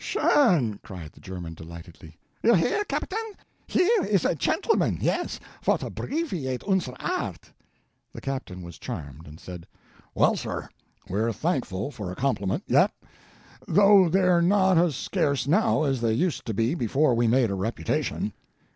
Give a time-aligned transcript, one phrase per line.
[0.03, 1.99] "Schön!" cried the German, delighted.
[2.41, 3.35] "You hear, Gaptain?
[3.67, 7.51] Here is a chentleman, yes, vot abbreviate unser aart."
[8.11, 9.67] The captain was charmed, and said:
[10.15, 10.69] "Well, sir,
[11.07, 12.91] we're thankful for a compliment yet,
[13.67, 17.53] though they're not as scarce now as they used to be before we made a
[17.53, 18.33] reputation."